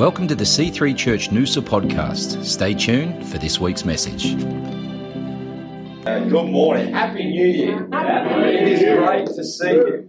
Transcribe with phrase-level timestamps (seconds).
[0.00, 2.42] Welcome to the C3 Church Noosa podcast.
[2.42, 4.32] Stay tuned for this week's message.
[6.06, 6.90] Uh, good morning.
[6.90, 7.86] Happy New Year.
[7.92, 10.08] It is great to see you.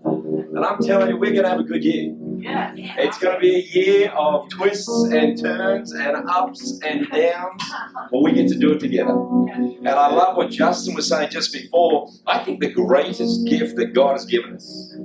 [0.55, 2.15] And I'm telling you, we're going to have a good year.
[2.37, 7.61] It's going to be a year of twists and turns and ups and downs,
[8.13, 9.11] but we get to do it together.
[9.11, 12.09] And I love what Justin was saying just before.
[12.27, 14.95] I think the greatest gift that God has given us,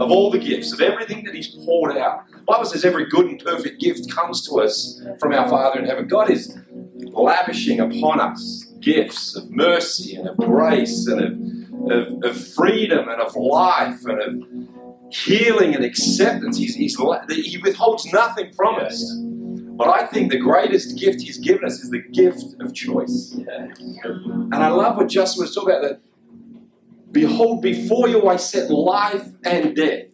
[0.00, 3.26] of all the gifts, of everything that He's poured out, The Bible says every good
[3.26, 6.06] and perfect gift comes to us from our Father in heaven.
[6.06, 6.58] God is
[6.94, 13.20] lavishing upon us gifts of mercy and of grace and of, of, of freedom and
[13.20, 16.58] of life and of healing and acceptance.
[16.58, 16.96] He's, he's,
[17.30, 19.02] he withholds nothing from us.
[19.76, 23.34] But I think the greatest gift he's given us is the gift of choice.
[23.34, 26.00] And I love what Justin was talking about that.
[27.16, 30.04] Behold, before you I set life and death,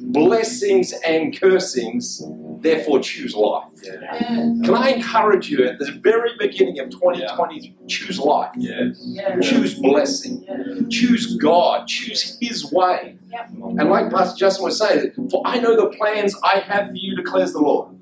[0.00, 2.22] blessings and cursings,
[2.58, 3.68] therefore choose life.
[4.64, 8.50] Can I encourage you at the very beginning of 2020, choose life,
[9.40, 10.44] choose blessing,
[10.90, 13.16] choose God, choose His way.
[13.78, 17.14] And like Pastor Justin was saying, for I know the plans I have for you,
[17.14, 17.96] declares the Lord.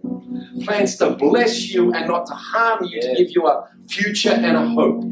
[0.65, 4.57] Plans to bless you and not to harm you, to give you a future and
[4.57, 5.05] a hope.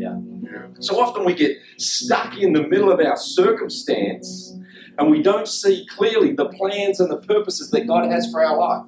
[0.81, 4.55] So often we get stuck in the middle of our circumstance
[4.99, 8.57] and we don't see clearly the plans and the purposes that God has for our
[8.57, 8.87] life.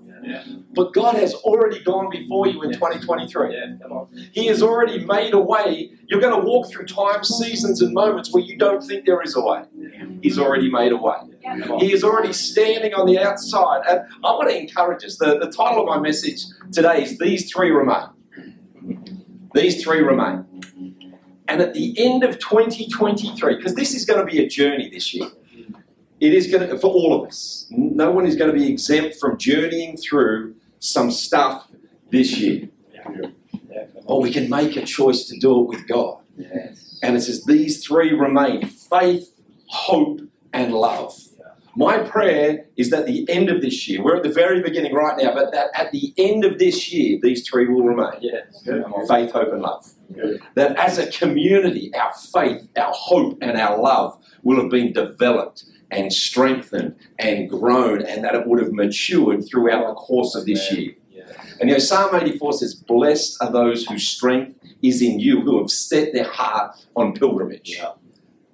[0.73, 3.57] But God has already gone before you in 2023.
[4.33, 5.91] He has already made a way.
[6.07, 9.37] You're going to walk through times, seasons, and moments where you don't think there is
[9.37, 9.63] a way.
[10.23, 11.17] He's already made a way.
[11.79, 13.83] He is already standing on the outside.
[13.89, 15.17] And I want to encourage us.
[15.19, 18.09] The, the title of my message today is These Three Remain.
[19.55, 20.45] These Three Remain.
[21.49, 25.15] And at the end of 2023, because this is going to be a journey this
[25.15, 25.29] year,
[26.21, 29.17] it is going to, for all of us, no one is going to be exempt
[29.19, 31.71] from journeying through some stuff
[32.11, 32.69] this year.
[34.05, 36.19] Or we can make a choice to do it with God.
[37.03, 39.35] And it says, These three remain faith,
[39.69, 40.21] hope,
[40.53, 41.17] and love.
[41.79, 45.17] My prayer is that the end of this year, we're at the very beginning right
[45.17, 48.21] now, but that at the end of this year, these three will remain.
[49.07, 49.87] Faith, hope, and love.
[50.57, 55.65] That as a community, our faith, our hope, and our love will have been developed
[55.91, 60.73] and strengthened and grown, and that it would have matured throughout the course of this
[60.73, 60.95] year.
[61.61, 65.59] And you know, Psalm 84 says, Blessed are those whose strength is in you, who
[65.61, 67.79] have set their heart on pilgrimage.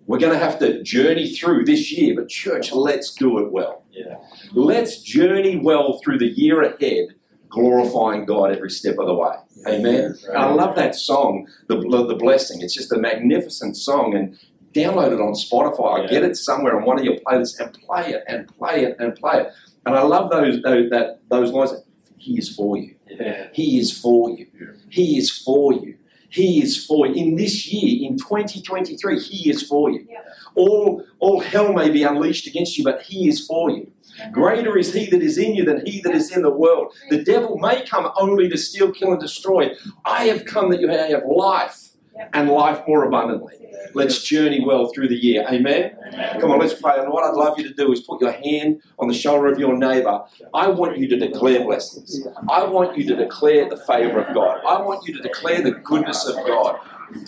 [0.07, 3.85] We're going to have to journey through this year, but church, let's do it well.
[3.91, 4.17] Yeah.
[4.53, 7.15] Let's journey well through the year ahead,
[7.49, 9.37] glorifying God every step of the way.
[9.67, 10.15] Amen.
[10.29, 12.61] And I love that song, the, the Blessing.
[12.61, 14.37] It's just a magnificent song, and
[14.73, 16.03] download it on Spotify.
[16.03, 16.11] Yeah.
[16.11, 19.15] Get it somewhere on one of your playlists and play it and play it and
[19.15, 19.53] play it.
[19.87, 21.73] And I love those those, that, those lines.
[22.19, 22.95] He is for you.
[23.09, 23.49] Yeah.
[23.53, 24.47] He is for you.
[24.89, 25.97] He is for you.
[26.35, 27.15] He is for you.
[27.15, 30.05] In this year, in 2023, He is for you.
[30.11, 30.19] Yeah.
[30.57, 33.93] All, all hell may be unleashed against you, but He is for you.
[34.33, 36.93] Greater is He that is in you than He that is in the world.
[37.09, 39.77] The devil may come only to steal, kill, and destroy.
[40.05, 41.94] I have come that you may have life
[42.33, 43.55] and life more abundantly.
[43.95, 45.47] Let's journey well through the year.
[45.49, 45.97] Amen.
[46.41, 46.99] Come on, let's pray.
[46.99, 49.59] And what I'd love you to do is put your hand on the shoulder of
[49.59, 50.25] your neighbour.
[50.53, 52.27] I want you to declare blessings.
[52.49, 54.61] I want you to declare the favour of God.
[54.67, 56.79] I want you to declare the goodness of God,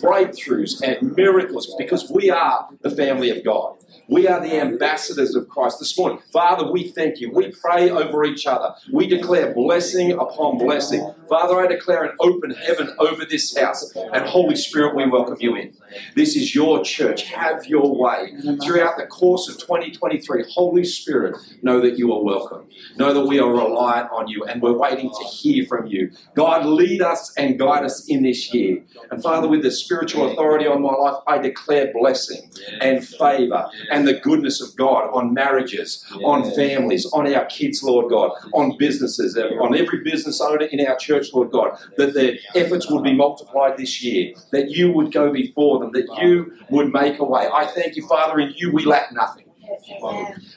[0.01, 3.75] breakthroughs and miracles, because we are the family of God.
[4.09, 6.19] We are the ambassadors of Christ this morning.
[6.31, 7.29] Father, we thank you.
[7.29, 8.73] We pray over each other.
[8.91, 11.13] We declare blessing upon blessing.
[11.27, 13.93] Father, I declare an open heaven over this house.
[14.13, 15.73] And Holy Spirit, we welcome you in.
[16.15, 17.23] This is your church.
[17.23, 18.33] Have your way.
[18.63, 22.65] Throughout the course of 2023, Holy Spirit, know that you are welcome.
[22.95, 26.11] Know that we are reliant on you and we're waiting to hear from you.
[26.33, 28.83] God, lead us and guide us in this year.
[29.11, 32.49] And Father, with the spiritual authority on my life, I declare blessing
[32.81, 38.09] and favor and the goodness of God on marriages, on families, on our kids, Lord
[38.09, 42.89] God, on businesses, on every business owner in our church, Lord God, that their efforts
[42.89, 47.19] would be multiplied this year, that you would go before them, that you would make
[47.19, 47.47] a way.
[47.51, 49.46] I thank you, Father, in you we lack nothing.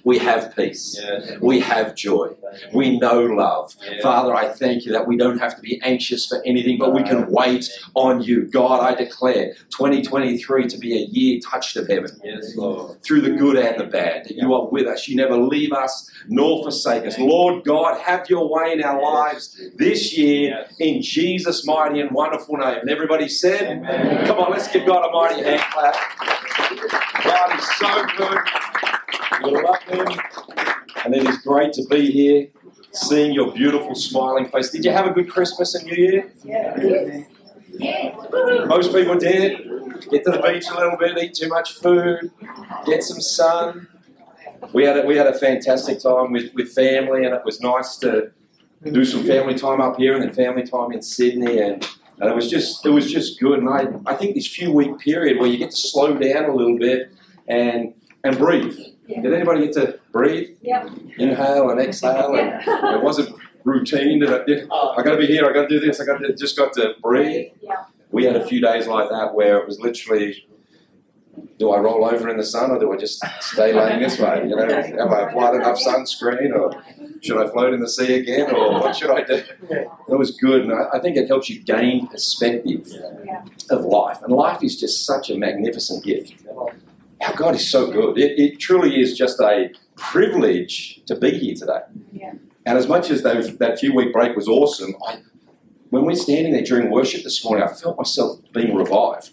[0.04, 1.00] We have peace.
[1.40, 2.34] We have joy.
[2.72, 3.74] We know love.
[4.02, 7.02] Father, I thank you that we don't have to be anxious for anything, but we
[7.02, 8.46] can wait on you.
[8.46, 12.10] God, I declare 2023 to be a year touched of heaven
[13.02, 14.24] through the good and the bad.
[14.24, 15.08] That you are with us.
[15.08, 17.18] You never leave us nor forsake us.
[17.18, 22.56] Lord God, have your way in our lives this year in Jesus' mighty and wonderful
[22.56, 22.78] name.
[22.80, 24.26] And everybody said, Amen.
[24.26, 25.94] Come on, let's give God a mighty hand clap.
[27.24, 28.38] God is so good.
[29.42, 30.06] Love Him.
[31.04, 32.48] And it is great to be here
[32.92, 34.70] seeing your beautiful smiling face.
[34.70, 36.32] Did you have a good Christmas and New Year?
[36.44, 37.22] Yeah.
[38.66, 39.58] Most people did.
[40.10, 42.30] Get to the beach a little bit, eat too much food,
[42.86, 43.86] get some sun.
[44.72, 47.96] We had a, we had a fantastic time with, with family, and it was nice
[47.98, 48.30] to
[48.82, 51.86] do some family time up here and then family time in Sydney, and,
[52.18, 53.58] and it was just it was just good.
[53.58, 56.54] And I, I think this few week period where you get to slow down a
[56.54, 57.12] little bit
[57.46, 57.94] and
[58.24, 58.78] and breathe.
[59.22, 60.56] Did anybody get to breathe?
[60.62, 60.90] Yep.
[61.18, 62.62] Inhale and exhale, and
[62.94, 63.34] it wasn't
[63.64, 64.20] routine.
[64.20, 64.68] That I, did.
[64.70, 64.94] Oh.
[64.96, 65.44] I got to be here.
[65.46, 66.00] I got to do this.
[66.00, 67.48] I got to just got to breathe.
[67.60, 67.84] Yeah.
[68.10, 70.44] We had a few days like that where it was literally,
[71.58, 74.46] do I roll over in the sun or do I just stay laying this way?
[74.48, 74.66] You know,
[74.98, 76.72] have I applied enough sunscreen or
[77.22, 79.42] should I float in the sea again or what should I do?
[79.70, 82.88] It was good, and I, I think it helps you gain perspective
[83.24, 83.44] Yeah.
[83.70, 84.22] of life.
[84.22, 86.34] And life is just such a magnificent gift.
[87.20, 88.18] Our God is so good.
[88.18, 91.80] It, it truly is just a privilege to be here today.
[92.12, 92.32] Yeah.
[92.66, 95.18] And as much as those, that few week break was awesome, I,
[95.90, 99.30] when we're standing there during worship this morning, I felt myself being revived.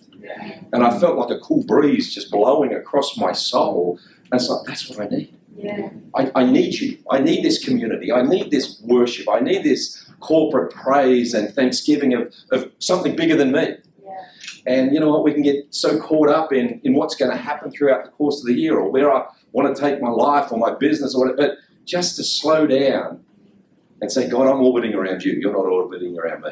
[0.74, 4.00] And I felt like a cool breeze just blowing across my soul.
[4.32, 5.38] And it's like, that's what I need.
[5.56, 5.90] Yeah.
[6.16, 6.98] I, I need you.
[7.10, 8.12] I need this community.
[8.12, 9.28] I need this worship.
[9.30, 13.76] I need this corporate praise and thanksgiving of, of something bigger than me.
[14.68, 14.74] Yeah.
[14.74, 15.24] And you know what?
[15.24, 18.40] We can get so caught up in, in what's going to happen throughout the course
[18.42, 21.26] of the year or where I want to take my life or my business or
[21.26, 21.38] whatever.
[21.38, 23.24] But just to slow down
[24.02, 25.34] and say, God, I'm orbiting around you.
[25.34, 26.50] You're not orbiting around me.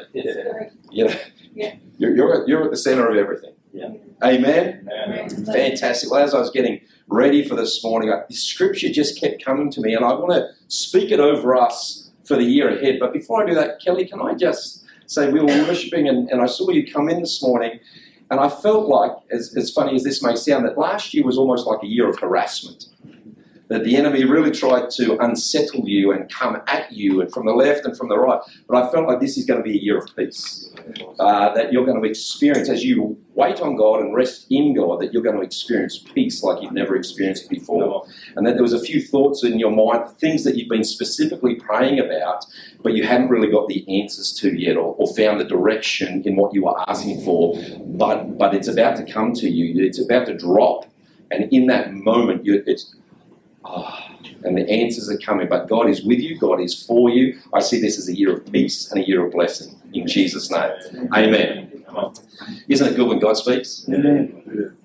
[0.90, 1.14] You know,
[1.54, 1.74] Yeah.
[1.98, 3.52] you're, you're, at, you're at the center of everything.
[3.72, 3.90] Yeah.
[4.24, 4.88] Amen.
[5.04, 5.28] Amen.
[5.44, 6.10] Fantastic.
[6.10, 9.70] Well, as I was getting ready for this morning, I, this scripture just kept coming
[9.72, 12.98] to me, and I want to speak it over us for the year ahead.
[12.98, 16.40] But before I do that, Kelly, can I just say we were worshiping, and, and
[16.40, 17.78] I saw you come in this morning,
[18.30, 21.38] and I felt like, as, as funny as this may sound, that last year was
[21.38, 22.86] almost like a year of harassment.
[23.68, 27.52] That the enemy really tried to unsettle you and come at you, and from the
[27.52, 28.40] left and from the right.
[28.68, 30.70] But I felt like this is going to be a year of peace.
[31.18, 35.00] Uh, that you're going to experience as you wait on God and rest in God,
[35.00, 38.06] that you're going to experience peace like you've never experienced before.
[38.36, 41.56] And that there was a few thoughts in your mind, things that you've been specifically
[41.56, 42.44] praying about,
[42.82, 46.36] but you hadn't really got the answers to yet, or, or found the direction in
[46.36, 47.60] what you were asking for.
[47.80, 49.84] But but it's about to come to you.
[49.84, 50.86] It's about to drop,
[51.30, 52.94] and in that moment, you, it's
[53.66, 54.08] ah,
[54.44, 55.48] and the answers are coming.
[55.48, 56.38] But God is with you.
[56.38, 57.38] God is for you.
[57.52, 60.50] I see this as a year of peace and a year of blessing in Jesus'
[60.50, 61.08] name.
[61.14, 61.84] Amen.
[62.68, 63.86] Isn't it good when God speaks?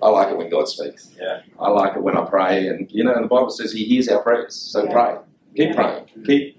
[0.01, 1.11] I like it when God speaks.
[1.19, 1.41] Yeah.
[1.59, 4.21] I like it when I pray, and you know, the Bible says He hears our
[4.23, 4.55] prayers.
[4.55, 5.17] So pray,
[5.55, 6.57] keep praying, keep.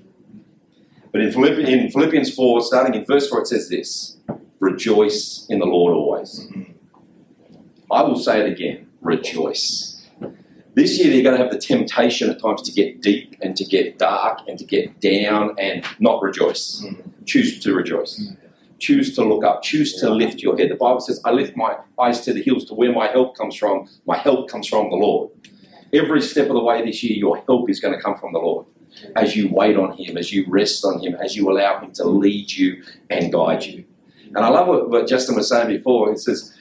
[1.10, 4.16] But in, Philippi- in Philippians four, starting in verse four, it says this:
[4.60, 6.46] "Rejoice in the Lord always."
[7.90, 9.91] I will say it again: rejoice.
[10.74, 13.64] This year, you're going to have the temptation at times to get deep and to
[13.64, 16.82] get dark and to get down and not rejoice.
[16.82, 17.26] Mm.
[17.26, 18.18] Choose to rejoice.
[18.18, 18.36] Mm.
[18.78, 19.62] Choose to look up.
[19.62, 20.70] Choose to lift your head.
[20.70, 23.54] The Bible says, I lift my eyes to the hills to where my help comes
[23.54, 23.86] from.
[24.06, 25.30] My help comes from the Lord.
[25.92, 28.38] Every step of the way this year, your help is going to come from the
[28.38, 28.66] Lord.
[29.14, 32.04] As you wait on Him, as you rest on Him, as you allow Him to
[32.04, 33.84] lead you and guide you.
[34.34, 36.10] And I love what, what Justin was saying before.
[36.10, 36.56] It says,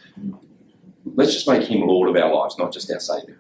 [1.16, 3.40] let's just make Him Lord of our lives, not just our Savior.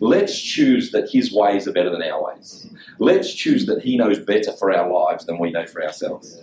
[0.00, 2.68] Let's choose that His ways are better than our ways.
[2.98, 6.40] Let's choose that He knows better for our lives than we know for ourselves.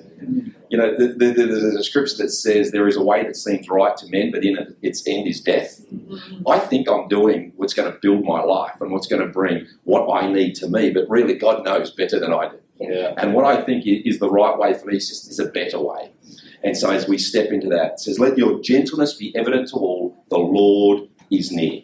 [0.70, 3.36] You know, the, the, the, there's a scripture that says there is a way that
[3.36, 5.82] seems right to men, but in it, its end is death.
[6.48, 9.68] I think I'm doing what's going to build my life and what's going to bring
[9.84, 12.60] what I need to me, but really God knows better than I do.
[12.80, 13.14] Yeah.
[13.18, 15.80] And what I think is the right way for me is just is a better
[15.80, 16.12] way.
[16.64, 19.76] And so as we step into that, it says, Let your gentleness be evident to
[19.76, 21.84] all, the Lord is near.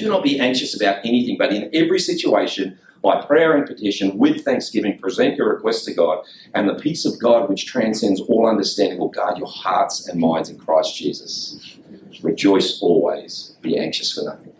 [0.00, 4.44] Do not be anxious about anything, but in every situation, by prayer and petition, with
[4.44, 8.98] thanksgiving, present your requests to God, and the peace of God, which transcends all understanding,
[8.98, 11.76] will guard your hearts and minds in Christ Jesus.
[12.22, 14.52] Rejoice always, be anxious for nothing.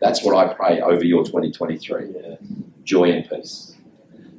[0.00, 2.36] That's what I pray over your 2023 Yeah.
[2.82, 3.76] joy and peace.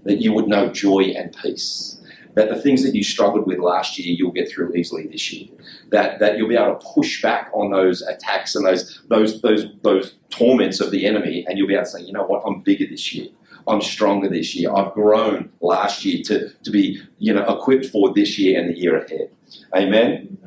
[0.03, 2.00] That you would know joy and peace.
[2.36, 5.50] That the things that you struggled with last year, you'll get through easily this year.
[5.90, 9.66] That, that you'll be able to push back on those attacks and those, those, those,
[9.84, 12.62] those torments of the enemy, and you'll be able to say, you know what, I'm
[12.62, 13.28] bigger this year.
[13.68, 14.74] I'm stronger this year.
[14.74, 18.80] I've grown last year to, to be you know, equipped for this year and the
[18.80, 19.30] year ahead.
[19.76, 20.38] Amen.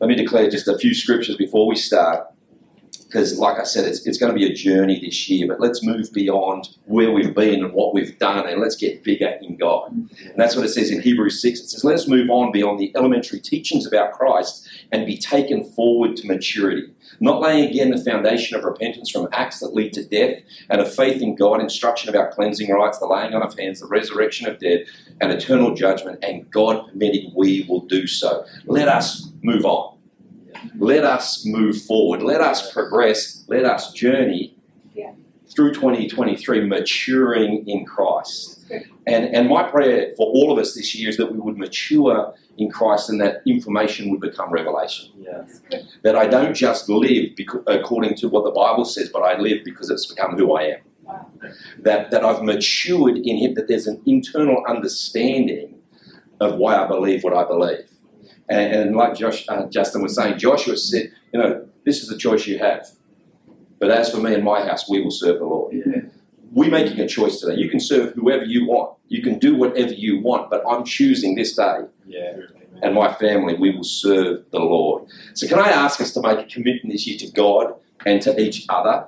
[0.00, 2.28] Let me declare just a few scriptures before we start.
[3.08, 5.82] because, like I said, it's, it's going to be a journey this year, but let's
[5.82, 10.07] move beyond where we've been and what we've done and let's get bigger in God.
[10.38, 11.58] And that's what it says in Hebrews 6.
[11.58, 15.64] It says, Let us move on beyond the elementary teachings about Christ and be taken
[15.64, 20.04] forward to maturity, not laying again the foundation of repentance from acts that lead to
[20.04, 20.40] death
[20.70, 23.88] and of faith in God, instruction about cleansing rites, the laying on of hands, the
[23.88, 24.86] resurrection of dead,
[25.20, 28.44] and eternal judgment, and God permitting, we will do so.
[28.66, 29.98] Let us move on.
[30.78, 32.22] Let us move forward.
[32.22, 33.42] Let us progress.
[33.48, 34.54] Let us journey
[34.94, 35.14] Yeah.
[35.48, 38.57] through 2023, maturing in Christ.
[39.08, 42.34] And, and my prayer for all of us this year is that we would mature
[42.58, 45.10] in Christ and that information would become revelation.
[45.16, 45.80] Yeah.
[46.02, 49.58] That I don't just live becau- according to what the Bible says, but I live
[49.64, 50.80] because it's become who I am.
[51.02, 51.30] Wow.
[51.80, 55.80] That, that I've matured in Him, that there's an internal understanding
[56.40, 57.88] of why I believe what I believe.
[58.50, 62.18] And, and like Josh, uh, Justin was saying, Joshua said, you know, this is the
[62.18, 62.88] choice you have.
[63.78, 65.74] But as for me and my house, we will serve the Lord.
[65.74, 66.02] Yeah.
[66.52, 67.54] We're making a choice today.
[67.60, 68.96] You can serve whoever you want.
[69.08, 72.36] You can do whatever you want, but I'm choosing this day Yeah.
[72.82, 75.04] and my family, we will serve the Lord.
[75.34, 77.74] So, can I ask us to make a commitment this year to God
[78.06, 79.06] and to each other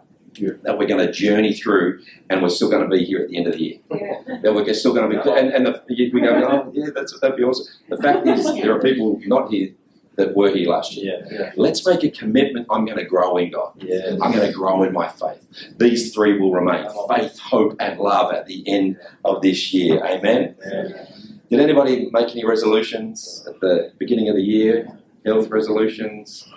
[0.62, 3.37] that we're going to journey through and we're still going to be here at the
[3.37, 3.78] end of the year?
[3.90, 4.38] Yeah.
[4.42, 7.37] That we're still going to be, and, and the, we go, oh, yeah, that's, that'd
[7.37, 7.66] be awesome.
[7.88, 9.70] The fact is, there are people not here
[10.17, 11.23] that were here last year.
[11.31, 11.38] Yeah.
[11.38, 11.52] Yeah.
[11.57, 12.67] Let's make a commitment.
[12.71, 13.73] I'm going to grow in God.
[13.79, 14.17] Yeah.
[14.21, 15.47] I'm going to grow in my faith.
[15.79, 20.05] These three will remain faith, hope, and love at the end of this year.
[20.05, 20.57] Amen.
[21.49, 24.99] Did anybody make any resolutions at the beginning of the year?
[25.25, 26.49] Health resolutions,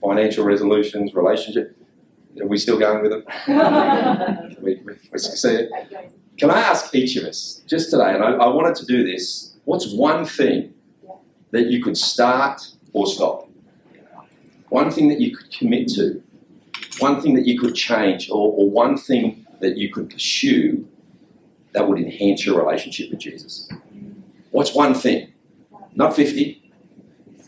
[0.00, 1.76] financial resolutions, relationship?
[2.40, 4.48] Are we still going with them?
[4.62, 5.70] We, we, we succeeded.
[6.38, 9.54] Can I ask each of us, just today, and I, I wanted to do this,
[9.64, 10.72] what's one thing
[11.52, 12.60] that you could start
[12.92, 13.48] or stop?
[14.68, 16.22] One thing that you could commit to,
[16.98, 20.88] one thing that you could change, or, or one thing that you could pursue
[21.72, 23.68] that would enhance your relationship with Jesus?
[24.50, 25.32] What's one thing?
[25.94, 26.58] Not 50.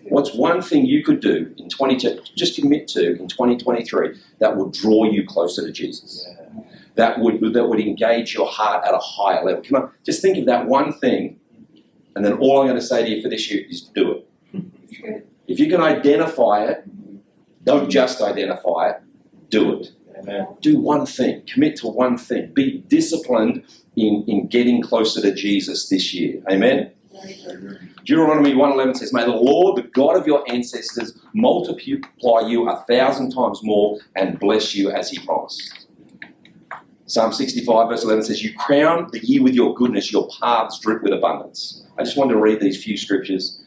[0.09, 4.73] What's one thing you could do in 22, just commit to in 2023 that would
[4.73, 6.29] draw you closer to Jesus?
[6.97, 9.63] That would, that would engage your heart at a higher level.
[9.63, 11.41] Can I just think of that one thing,
[12.15, 15.27] and then all I'm going to say to you for this year is do it.
[15.47, 16.85] If you can identify it,
[17.65, 19.03] don't just identify it,
[19.49, 19.93] do it.
[20.17, 20.47] Amen.
[20.61, 23.65] Do one thing, commit to one thing, be disciplined
[23.97, 26.43] in, in getting closer to Jesus this year.
[26.51, 26.93] Amen.
[28.05, 33.33] Deuteronomy 1.11 says, May the Lord, the God of your ancestors, multiply you a thousand
[33.33, 35.87] times more and bless you as he promised.
[37.07, 41.03] Psalm 65 verse 11 says, You crown the year with your goodness, your paths drip
[41.03, 41.84] with abundance.
[41.99, 43.63] I just wanted to read these few scriptures.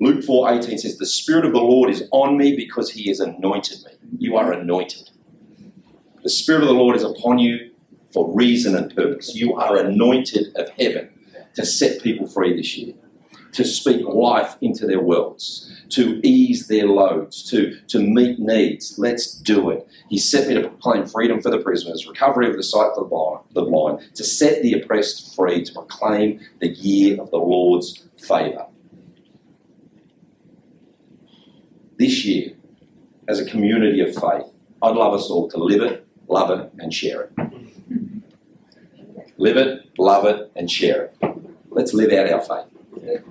[0.00, 3.78] Luke 4.18 says, The Spirit of the Lord is on me because he has anointed
[3.84, 3.92] me.
[4.18, 5.10] You are anointed.
[6.22, 7.70] The Spirit of the Lord is upon you
[8.12, 9.34] for reason and purpose.
[9.34, 11.10] You are anointed of heaven
[11.54, 12.94] to set people free this year,
[13.52, 18.98] to speak life into their worlds, to ease their loads, to, to meet needs.
[18.98, 19.86] Let's do it.
[20.08, 23.08] He set me to proclaim freedom for the prisoners, recovery of the sight for the
[23.08, 28.06] blind, the blind, to set the oppressed free, to proclaim the year of the Lord's
[28.18, 28.66] favour.
[31.98, 32.52] This year,
[33.26, 36.94] as a community of faith, I'd love us all to live it, love it, and
[36.94, 37.32] share it.
[39.36, 41.16] Live it, love it, and share it.
[41.70, 43.22] Let's live out our faith.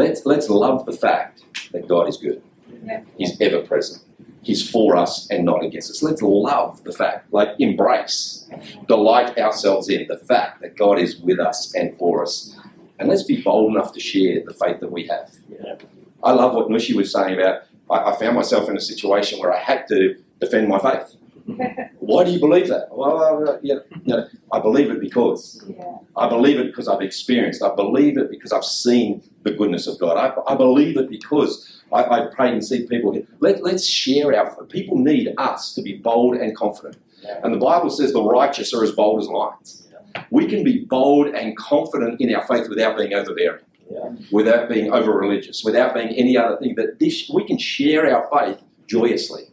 [0.00, 1.42] Let's, let's love the fact
[1.72, 2.42] that God is good.
[2.84, 3.02] Yeah.
[3.18, 4.02] He's ever present.
[4.42, 6.02] He's for us and not against us.
[6.02, 8.48] Let's love the fact, like embrace,
[8.88, 12.56] delight ourselves in the fact that God is with us and for us.
[12.98, 15.34] And let's be bold enough to share the faith that we have.
[15.50, 15.74] Yeah.
[16.22, 19.52] I love what Nushi was saying about I, I found myself in a situation where
[19.52, 21.16] I had to defend my faith.
[21.98, 22.88] Why do you believe that?
[22.92, 25.62] Well, uh, you know, you know, I believe it because.
[25.68, 25.98] Yeah.
[26.16, 27.62] I believe it because I've experienced.
[27.62, 30.16] I believe it because I've seen the goodness of God.
[30.16, 33.12] I, I believe it because I, I've prayed and see people.
[33.12, 33.26] here.
[33.40, 34.64] Let, let's share our.
[34.66, 36.96] People need us to be bold and confident.
[37.22, 37.40] Yeah.
[37.42, 39.88] And the Bible says the righteous are as bold as lions.
[40.30, 44.10] We can be bold and confident in our faith without being overbearing, Yeah.
[44.32, 46.74] without being over religious, without being any other thing.
[46.74, 49.44] But this, we can share our faith joyously.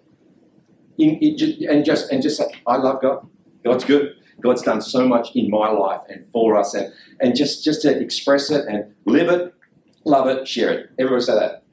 [0.98, 3.28] In, in, and just and just say, I love God.
[3.64, 4.16] God's good.
[4.42, 8.00] God's done so much in my life and for us, and, and just, just to
[8.00, 9.54] express it and live it,
[10.08, 10.90] love it, share it.
[10.98, 11.64] Everybody say that.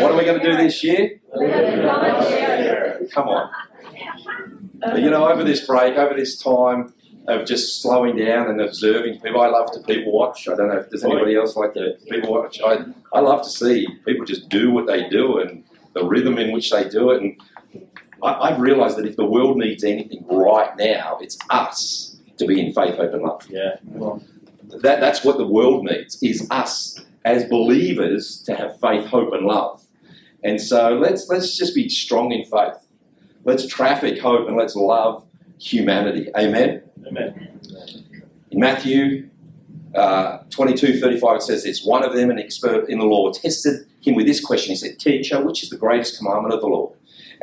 [0.00, 1.20] What are we going to do this year?
[3.12, 3.50] Come on.
[4.80, 6.92] But, you know, over this break, over this time
[7.26, 10.46] of just slowing down and observing people, I love to people watch.
[10.48, 12.60] I don't know if does anybody else like to people watch.
[12.60, 16.52] I, I love to see people just do what they do and the rhythm in
[16.52, 17.22] which they do it.
[17.22, 17.40] And
[18.22, 22.60] I, I've realised that if the world needs anything right now, it's us to be
[22.60, 23.46] in faith, hope, and love.
[23.48, 23.76] Yeah.
[23.84, 24.22] Well,
[24.84, 29.46] That, that's what the world needs, is us as believers to have faith, hope, and
[29.46, 29.82] love.
[30.42, 32.86] And so let's, let's just be strong in faith.
[33.44, 35.24] Let's traffic hope and let's love
[35.58, 36.28] humanity.
[36.36, 36.82] Amen?
[37.06, 37.60] amen.
[38.50, 39.30] In Matthew
[39.94, 43.86] uh, 22 35, it says this One of them, an expert in the law, tested
[44.02, 44.72] him with this question.
[44.72, 46.93] He said, Teacher, which is the greatest commandment of the law?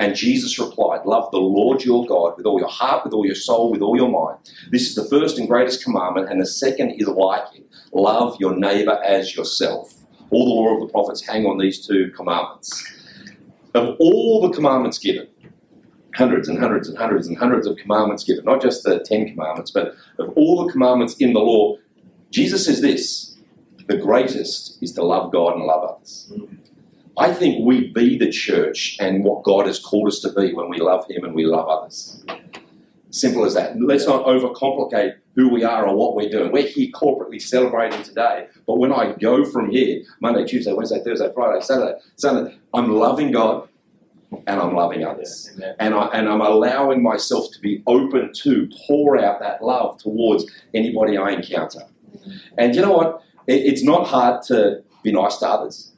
[0.01, 3.35] And Jesus replied, Love the Lord your God with all your heart, with all your
[3.35, 4.39] soul, with all your mind.
[4.71, 8.55] This is the first and greatest commandment, and the second is like it love your
[8.55, 9.93] neighbor as yourself.
[10.31, 12.83] All the law of the prophets hang on these two commandments.
[13.75, 15.27] Of all the commandments given,
[16.15, 19.69] hundreds and hundreds and hundreds and hundreds of commandments given, not just the Ten Commandments,
[19.69, 21.77] but of all the commandments in the law,
[22.31, 23.37] Jesus says this
[23.85, 26.31] the greatest is to love God and love others.
[27.21, 30.69] I think we be the church and what God has called us to be when
[30.69, 32.25] we love Him and we love others.
[33.11, 33.79] Simple as that.
[33.79, 36.51] Let's not overcomplicate who we are or what we're doing.
[36.51, 41.31] We're here corporately celebrating today, but when I go from here, Monday, Tuesday, Wednesday, Thursday,
[41.31, 43.69] Friday, Saturday, Sunday, I'm loving God
[44.47, 45.51] and I'm loving others.
[45.57, 45.75] Amen.
[45.79, 50.45] And, I, and I'm allowing myself to be open to pour out that love towards
[50.73, 51.81] anybody I encounter.
[52.57, 53.21] And you know what?
[53.45, 55.90] It, it's not hard to be nice to others.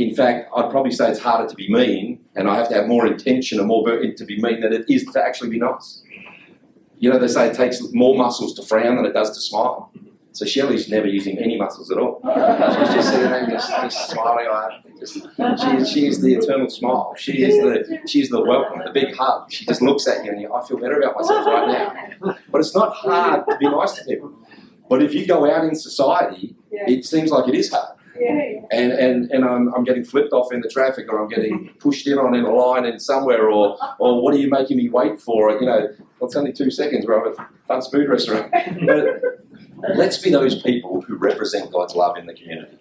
[0.00, 2.88] In fact, I'd probably say it's harder to be mean, and I have to have
[2.88, 6.02] more intention and more to be mean than it is to actually be nice.
[6.96, 9.92] You know, they say it takes more muscles to frown than it does to smile.
[10.32, 12.22] So Shelley's never using any muscles at all.
[12.24, 14.46] She's just sitting there, just, just smiling.
[15.04, 17.14] She, she is the eternal smile.
[17.18, 19.52] She is the she's the welcome, the big hug.
[19.52, 22.36] She just looks at you and you, I feel better about myself right now.
[22.50, 24.32] But it's not hard to be nice to people.
[24.88, 27.98] But if you go out in society, it seems like it is hard.
[28.72, 32.06] And, and, and I'm, I'm getting flipped off in the traffic or I'm getting pushed
[32.06, 35.20] in on in a line in somewhere or, or what are you making me wait
[35.20, 35.50] for?
[35.52, 35.88] You know,
[36.18, 37.06] well, it's only two seconds.
[37.06, 38.52] We're at a fast food restaurant.
[39.82, 42.76] But let's be those people who represent God's love in the community.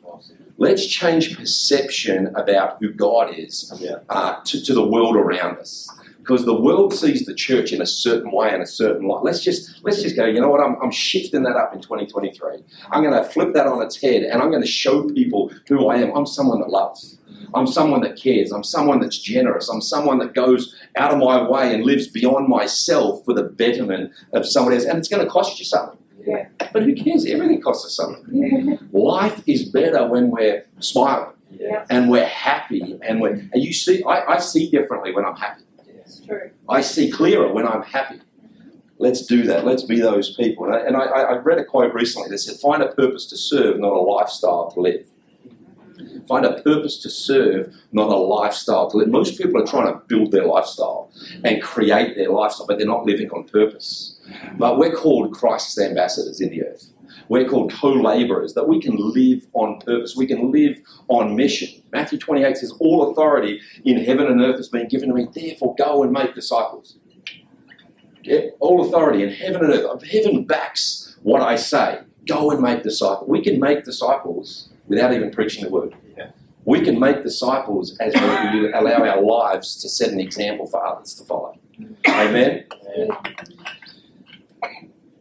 [0.57, 3.99] Let's change perception about who God is Yeah.
[4.09, 5.87] uh, to, to the world around us.
[6.29, 9.23] Because the world sees the church in a certain way and a certain light.
[9.23, 10.25] Let's just let's just go.
[10.25, 10.61] You know what?
[10.61, 12.63] I'm, I'm shifting that up in 2023.
[12.91, 15.87] I'm going to flip that on its head, and I'm going to show people who
[15.87, 16.15] I am.
[16.15, 17.17] I'm someone that loves.
[17.55, 18.51] I'm someone that cares.
[18.51, 19.69] I'm someone that's generous.
[19.69, 24.11] I'm someone that goes out of my way and lives beyond myself for the betterment
[24.33, 24.85] of someone else.
[24.85, 25.97] And it's going to cost you something.
[26.27, 26.47] Yeah.
[26.71, 27.25] But who cares?
[27.25, 28.77] Everything costs us something.
[28.91, 34.03] Life is better when we're smiling Yeah, and we're happy and we're and you see
[34.03, 35.63] I, I see differently when I'm happy.
[36.09, 36.49] It's true.
[36.67, 38.19] I see clearer when I'm happy.
[38.97, 39.65] Let's do that.
[39.65, 40.65] Let's be those people.
[40.65, 43.37] And I, and I, I read a quote recently that said, "Find a purpose to
[43.37, 45.05] serve, not a lifestyle to live."
[46.27, 49.09] Find a purpose to serve, not a lifestyle to live.
[49.09, 51.11] Most people are trying to build their lifestyle
[51.43, 54.19] and create their lifestyle, but they're not living on purpose.
[54.57, 56.91] But we're called Christ's ambassadors in the earth.
[57.29, 60.15] We're called co laborers, that we can live on purpose.
[60.15, 61.81] We can live on mission.
[61.93, 65.27] Matthew 28 says, All authority in heaven and earth has been given to me.
[65.33, 66.97] Therefore, go and make disciples.
[68.23, 70.03] Yeah, all authority in heaven and earth.
[70.03, 71.99] Heaven backs what I say.
[72.27, 73.29] Go and make disciples.
[73.29, 75.95] We can make disciples without even preaching the word.
[76.17, 76.31] Yeah.
[76.65, 81.13] We can make disciples as we allow our lives to set an example for others
[81.15, 81.57] to follow.
[82.07, 82.65] Amen.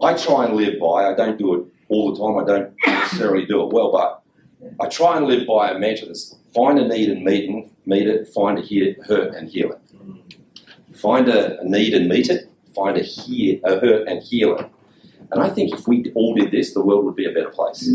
[0.00, 3.46] I try and live by, I don't do it all the time, I don't necessarily
[3.46, 4.22] do it well, but
[4.80, 8.06] I try and live by a mantra that's find a need and meet, and meet
[8.06, 9.80] it, find a he- hurt and heal it.
[10.96, 14.66] Find a, a need and meet it, find a, hear, a hurt and heal it.
[15.30, 17.86] And I think if we all did this, the world would be a better place.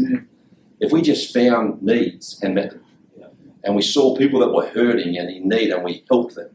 [0.80, 2.84] If we just found needs and met them,
[3.64, 6.50] and we saw people that were hurting and in need and we helped them,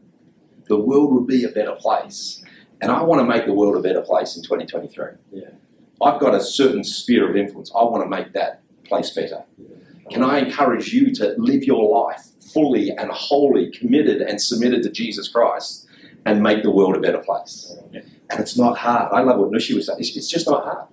[0.67, 2.43] the world would be a better place.
[2.81, 5.05] And I want to make the world a better place in 2023.
[5.31, 5.49] Yeah.
[6.01, 7.71] I've got a certain sphere of influence.
[7.75, 9.43] I want to make that place better.
[10.09, 14.89] Can I encourage you to live your life fully and wholly committed and submitted to
[14.89, 15.87] Jesus Christ
[16.25, 17.75] and make the world a better place?
[17.93, 19.11] And it's not hard.
[19.13, 19.99] I love what Nushi was saying.
[19.99, 20.87] It's, it's just not hard.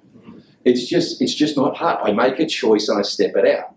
[0.64, 1.98] It's just it's just not hard.
[2.02, 3.74] I make a choice and I step it out.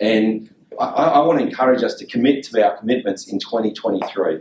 [0.00, 4.40] And I, I want to encourage us to commit to our commitments in 2023.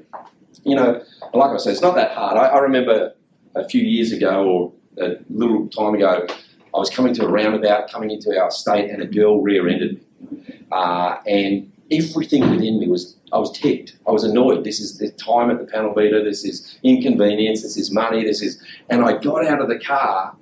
[0.63, 1.01] You know,
[1.33, 2.37] like I said, it's not that hard.
[2.37, 3.13] I, I remember
[3.55, 6.27] a few years ago or a little time ago,
[6.73, 10.65] I was coming to a roundabout, coming into our state, and a girl rear-ended me.
[10.71, 13.97] Uh, and everything within me was, I was ticked.
[14.07, 14.63] I was annoyed.
[14.63, 16.23] This is the time at the panel beater.
[16.23, 17.63] This is inconvenience.
[17.63, 18.23] This is money.
[18.23, 20.35] This is, and I got out of the car,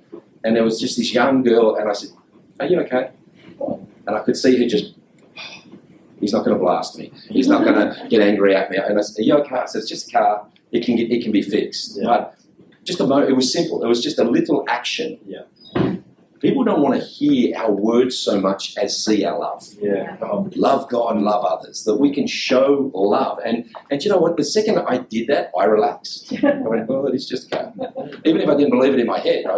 [0.44, 2.10] and there was just this young girl, and I said,
[2.60, 3.10] "Are you okay?"
[4.06, 4.94] And I could see her just
[6.20, 7.12] He's not going to blast me.
[7.28, 8.78] He's not going to get angry at me.
[8.78, 10.46] And I said, "Are you okay?" I said, "It's just a car.
[10.72, 12.04] It can get, it can be fixed." Yeah.
[12.06, 12.38] But
[12.86, 13.30] just a moment.
[13.30, 13.82] It was simple.
[13.84, 15.18] It was just a little action.
[15.26, 15.42] Yeah.
[16.40, 19.66] People don't want to hear our words so much as see our love.
[19.80, 20.18] Yeah.
[20.20, 21.84] Oh, Love God, and love others.
[21.84, 23.38] That we can show love.
[23.44, 24.36] And and you know what?
[24.36, 26.32] The second I did that, I relaxed.
[26.44, 27.72] I went, "Well, it is just a car."
[28.24, 29.54] Even if I didn't believe it in my head, I,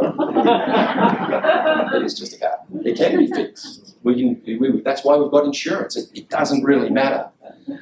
[1.97, 2.59] it is just a car.
[2.85, 3.97] It can be fixed.
[4.05, 4.41] We can.
[4.61, 5.97] We, that's why we've got insurance.
[5.97, 7.29] It, it doesn't really matter.
[7.67, 7.79] And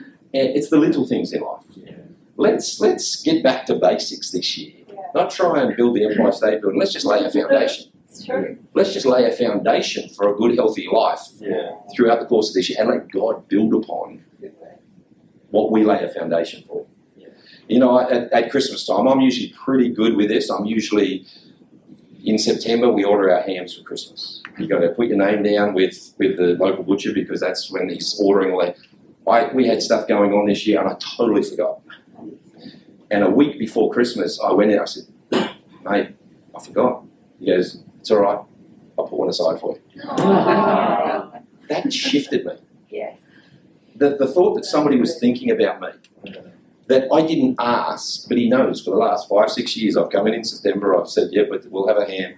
[0.56, 1.62] it's the little things in life.
[1.74, 1.92] Yeah.
[2.36, 4.72] Let's let's get back to basics this year.
[5.16, 6.78] Not try and build the Empire State Building.
[6.78, 7.90] Let's just lay a foundation.
[8.24, 8.58] True.
[8.74, 11.72] Let's just lay a foundation for a good, healthy life Yeah.
[11.94, 14.22] throughout the course of this year and let God build upon
[15.50, 16.86] what we lay a foundation for.
[17.68, 20.50] You know, at, at Christmas time, I'm usually pretty good with this.
[20.50, 21.26] I'm usually
[22.24, 24.42] in September we order our hams for Christmas.
[24.58, 27.88] You've got to put your name down with with the local butcher because that's when
[27.88, 28.76] he's ordering all that.
[29.28, 31.80] I, we had stuff going on this year and I totally forgot.
[33.10, 34.78] And a week before Christmas, I went in.
[34.78, 35.04] I said,
[35.84, 36.16] "Mate,
[36.54, 37.04] I forgot."
[37.38, 38.40] He goes, "It's all right.
[38.98, 40.02] I'll put one aside for you."
[41.68, 42.52] That shifted me
[42.90, 43.18] Yes.
[43.96, 45.88] the, the thought that somebody was thinking about me,
[46.86, 50.28] that I didn't ask, but he knows for the last five, six years, I've come
[50.28, 52.36] in in September, I've said, yeah, but we'll have a ham.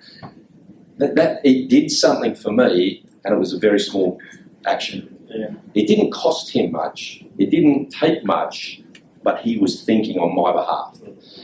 [0.97, 4.19] That, that it did something for me, and it was a very small
[4.65, 5.15] action.
[5.29, 5.51] Yeah.
[5.75, 8.81] It didn't cost him much, it didn't take much,
[9.29, 10.99] but he was thinking on my behalf.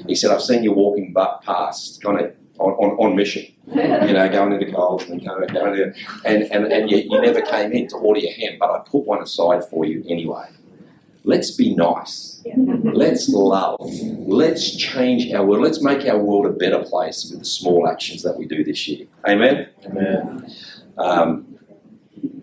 [0.09, 4.14] He said, I've seen you walking butt past, kind of on, on, on mission, you
[4.14, 5.92] know, going into Coles and going, going to,
[6.25, 9.05] and, and, and you, you never came in to order your ham, but I put
[9.05, 10.49] one aside for you anyway.
[11.25, 12.42] Let's be nice.
[13.03, 13.81] Let's love.
[13.81, 15.62] Let's change our world.
[15.62, 18.88] Let's make our world a better place with the small actions that we do this
[18.88, 19.07] year.
[19.29, 19.68] Amen?
[19.85, 20.51] Amen.
[20.97, 21.59] Um,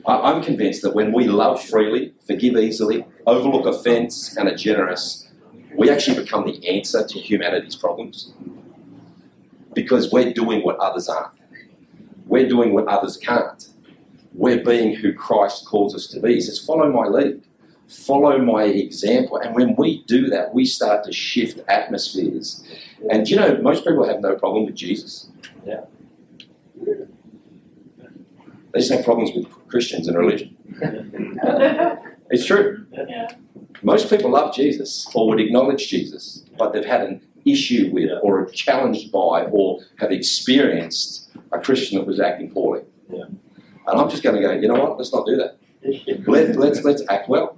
[0.05, 5.20] I, I'm convinced that when we love freely, forgive easily, overlook offence, and are generous,
[5.81, 8.33] we actually become the answer to humanity's problems.
[9.73, 11.33] Because we're doing what others aren't.
[12.27, 13.67] We're doing what others can't.
[14.35, 16.35] We're being who Christ calls us to be.
[16.35, 17.41] He says, Follow my lead,
[17.87, 19.37] follow my example.
[19.37, 22.63] And when we do that, we start to shift atmospheres.
[23.09, 25.29] And you know, most people have no problem with Jesus.
[25.65, 25.85] Yeah.
[28.71, 30.55] They just have problems with Christians and religion.
[32.33, 32.80] It's true.
[33.91, 38.39] Most people love Jesus or would acknowledge Jesus, but they've had an issue with or
[38.39, 42.83] are challenged by or have experienced a Christian that was acting poorly.
[43.09, 43.25] Yeah.
[43.87, 44.97] And I'm just going to go, you know what?
[44.97, 45.57] Let's not do that.
[46.25, 47.57] Let, let's, let's act well.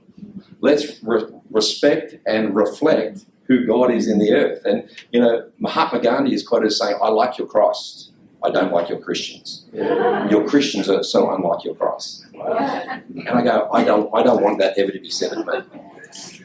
[0.59, 4.65] Let's re- respect and reflect who God is in the earth.
[4.65, 8.11] And, you know, Mahatma Gandhi is quoted as saying, I like your Christ.
[8.41, 9.65] I don't like your Christians.
[9.71, 10.27] Yeah.
[10.29, 12.25] Your Christians are so unlike your Christ.
[12.33, 15.53] And I go, I don't, I don't want that ever to be said of me.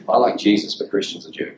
[0.07, 1.57] I like Jesus, but Christians are jerk.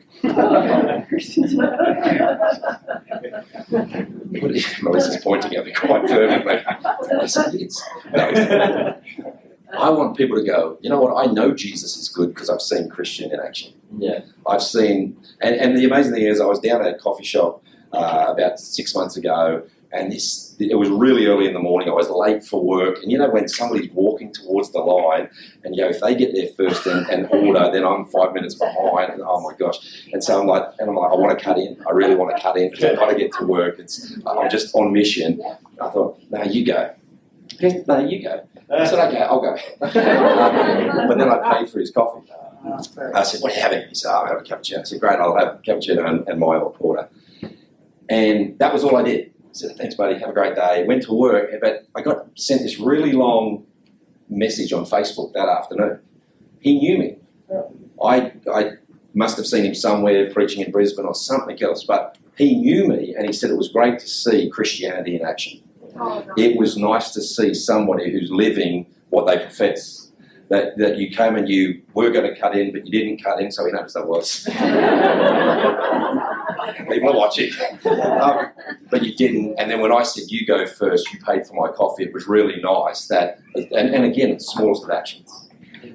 [4.82, 6.60] Melissa's pointing at me quite fervently.
[6.66, 7.26] I.
[8.14, 8.96] No,
[9.78, 12.60] I want people to go, you know what, I know Jesus is good because I've
[12.60, 13.72] seen Christian in action.
[13.96, 14.20] Yeah.
[14.46, 17.64] I've seen, and, and the amazing thing is, I was down at a coffee shop
[17.92, 21.88] uh, about six months ago, and this it was really early in the morning.
[21.88, 25.28] I was late for work, and you know when somebody's walking towards the line,
[25.64, 28.54] and you know if they get there first and, and order, then I'm five minutes
[28.54, 30.06] behind, and oh my gosh!
[30.12, 31.76] And so I'm like, and I'm like, I want to cut in.
[31.86, 33.78] I really want to cut in because I've got to get to work.
[33.78, 35.42] It's I'm just on mission.
[35.80, 36.94] I thought, no, you go.
[37.86, 38.46] No, you go.
[38.70, 39.56] I said, okay, I'll go.
[39.80, 39.92] but
[41.18, 42.26] then I paid for his coffee.
[42.64, 42.78] Oh,
[43.14, 43.88] I said, what are you having?
[43.88, 44.80] He said, oh, I'll have a cappuccino.
[44.80, 47.08] I said, great, I'll have a cappuccino and, and my order.
[48.08, 49.31] And that was all I did.
[49.52, 50.84] Said, thanks, buddy, have a great day.
[50.86, 53.66] Went to work, but I got sent this really long
[54.28, 56.00] message on Facebook that afternoon.
[56.60, 57.16] He knew me.
[57.50, 57.74] Oh.
[58.02, 58.72] I, I
[59.14, 63.14] must have seen him somewhere preaching in Brisbane or something else, but he knew me
[63.16, 65.62] and he said it was great to see Christianity in action
[65.96, 69.98] oh, it was nice to see somebody who's living what they profess.
[70.48, 73.40] That, that you came and you were going to cut in, but you didn't cut
[73.40, 74.44] in, so he noticed I was.
[76.90, 77.50] People are watching.
[77.84, 78.50] Um,
[78.90, 79.58] but you didn't.
[79.58, 82.26] And then when I said, you go first, you paid for my coffee, it was
[82.26, 83.06] really nice.
[83.08, 85.48] That, and, and again, it's smallest of actions.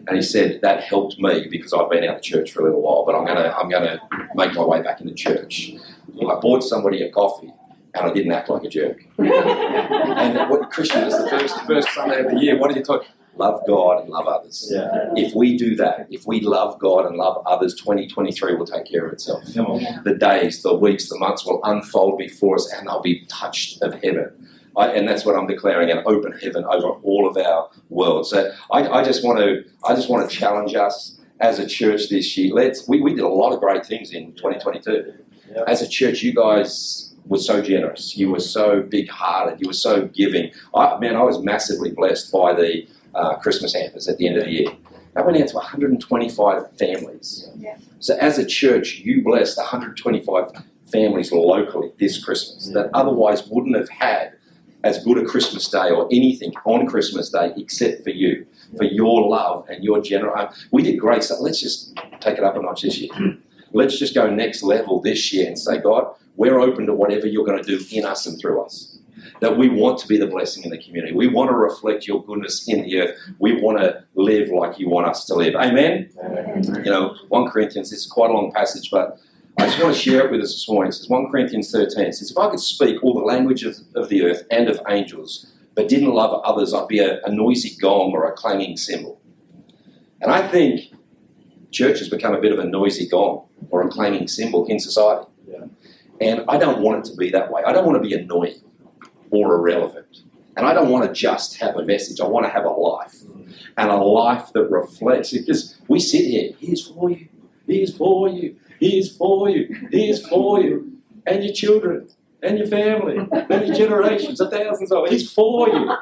[0.08, 2.82] And he said that helped me because I've been out of church for a little
[2.82, 4.00] while, but I'm gonna I'm gonna
[4.36, 5.74] make my way back into church.
[6.16, 7.54] I bought somebody a coffee,
[7.94, 9.06] and I didn't act like a jerk.
[9.18, 12.58] And what Christian is the first first Sunday of the year.
[12.58, 13.10] What are you talking?
[13.38, 14.68] Love God and love others.
[14.72, 15.12] Yeah.
[15.16, 19.06] If we do that, if we love God and love others, 2023 will take care
[19.06, 19.44] of itself.
[19.58, 20.04] On.
[20.04, 23.94] The days, the weeks, the months will unfold before us and they'll be touched of
[24.04, 24.48] heaven.
[24.76, 28.28] I, and that's what I'm declaring an open heaven over all of our world.
[28.28, 32.10] So I, I just want to I just want to challenge us as a church
[32.10, 32.54] this year.
[32.54, 35.14] Let's we, we did a lot of great things in 2022.
[35.52, 35.64] Yeah.
[35.68, 38.16] As a church, you guys were so generous.
[38.16, 39.60] You were so big hearted.
[39.60, 40.52] You were so giving.
[40.74, 44.46] I, man, I was massively blessed by the uh, Christmas hampers at the end of
[44.46, 44.72] the year.
[45.14, 47.50] That went out to 125 families.
[47.58, 47.78] Yeah.
[48.00, 50.52] So as a church, you blessed 125
[50.92, 54.34] families locally this Christmas that otherwise wouldn't have had
[54.84, 58.46] as good a Christmas day or anything on Christmas Day except for you,
[58.78, 60.68] for your love and your generosity.
[60.72, 61.40] We did great stuff.
[61.42, 63.12] Let's just take it up a notch this year.
[63.74, 67.46] Let's just go next level this year and say, God, we're open to whatever you're
[67.46, 68.97] going to do in us and through us.
[69.42, 71.14] That we want to be the blessing in the community.
[71.14, 73.18] We want to reflect your goodness in the earth.
[73.40, 75.56] We want to live like you want us to live.
[75.56, 76.10] Amen?
[76.84, 79.20] You know, 1 Corinthians, this is quite a long passage, but
[79.60, 80.90] I just want to share it with us this morning.
[80.90, 82.06] It says 1 Corinthians 13.
[82.06, 84.80] It says, If I could speak all the language of, of the earth and of
[84.88, 89.20] angels, but didn't love others, I'd be a, a noisy gong or a clanging cymbal.
[90.22, 90.94] And I think
[91.72, 95.28] church has become a bit of a noisy gong or a clanging cymbal in society.
[95.48, 95.66] Yeah.
[96.20, 97.62] And I don't want it to be that way.
[97.66, 98.62] I don't want to be annoying
[99.38, 100.24] or irrelevant.
[100.56, 102.20] And I don't want to just have a message.
[102.20, 103.22] I want to have a life.
[103.78, 105.32] And a life that reflects.
[105.32, 107.28] Because we sit here, here's for you,
[107.68, 110.98] here's for you, here's for you, here's for you,
[111.28, 112.10] and your children,
[112.42, 115.96] and your family, and your generations, the thousands of He's for you.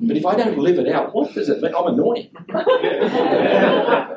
[0.00, 1.74] But if I don't live it out, what does it mean?
[1.74, 2.30] I'm annoying.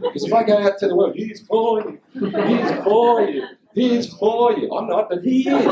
[0.00, 4.06] Because if I go out to the world, He's for you, He's for you, He's
[4.14, 4.70] for you.
[4.72, 5.66] I'm not, but He is.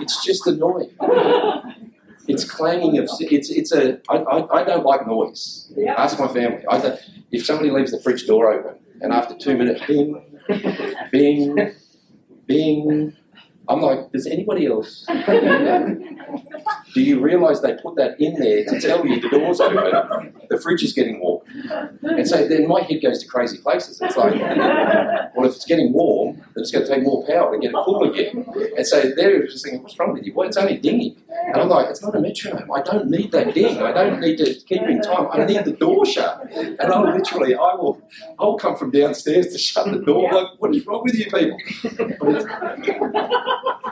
[0.00, 0.90] It's just annoying.
[2.26, 3.08] It's clanging of.
[3.20, 4.00] It's it's a.
[4.08, 5.72] I, I, I don't like noise.
[5.76, 5.94] Yeah.
[5.94, 6.64] Ask my family.
[6.70, 7.00] I don't,
[7.30, 10.22] if somebody leaves the fridge door open and after two minutes, bing,
[11.10, 11.74] bing,
[12.46, 13.16] bing,
[13.68, 15.06] I'm like, does anybody else?
[16.94, 20.58] Do you realise they put that in there to tell you the door's open, the
[20.60, 21.42] fridge is getting warm?
[22.02, 24.00] And so then my head goes to crazy places.
[24.00, 24.34] It's like,
[25.34, 27.76] well, if it's getting warm, then it's going to take more power to get it
[27.84, 28.46] cool again.
[28.76, 30.32] And so they're just thinking, what's wrong with you?
[30.34, 31.16] Well, it's only dinging.
[31.46, 32.70] And I'm like, it's not a metronome.
[32.70, 33.82] I don't need that ding.
[33.82, 35.26] I don't need to keep in time.
[35.32, 36.48] I need the door shut.
[36.52, 38.00] And I'll literally, I will,
[38.38, 40.32] I'll come from downstairs to shut the door.
[40.32, 41.58] Like, what is wrong with you people?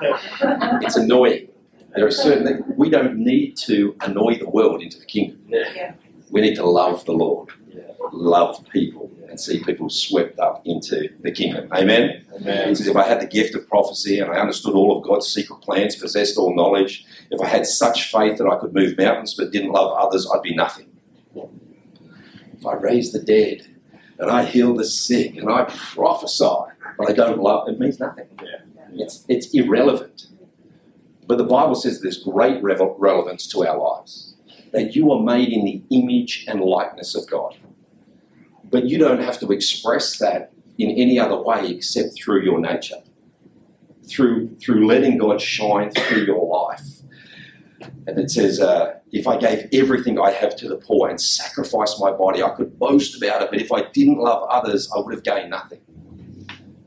[0.04, 1.48] It's, it's annoying.
[1.94, 5.40] There are certain we don't need to annoy the world into the kingdom.
[5.48, 5.94] Yeah.
[6.30, 7.82] We need to love the Lord, Yeah.
[8.12, 11.68] love people, and see people swept up into the kingdom.
[11.72, 12.24] Amen?
[12.34, 12.68] Amen.
[12.68, 15.26] He says, if I had the gift of prophecy and I understood all of God's
[15.28, 19.34] secret plans, possessed all knowledge, if I had such faith that I could move mountains
[19.34, 20.86] but didn't love others, I'd be nothing.
[22.58, 23.66] If I raise the dead
[24.18, 26.44] and I heal the sick and I prophesy,
[26.96, 28.26] but I don't love, it means nothing.
[28.94, 30.26] It's, it's irrelevant.
[31.32, 34.34] But the Bible says there's great relevance to our lives.
[34.72, 37.56] That you are made in the image and likeness of God.
[38.64, 42.96] But you don't have to express that in any other way except through your nature.
[44.06, 47.00] Through, through letting God shine through your life.
[48.06, 51.98] And it says, uh, if I gave everything I have to the poor and sacrificed
[51.98, 55.14] my body, I could boast about it, but if I didn't love others, I would
[55.14, 55.80] have gained nothing.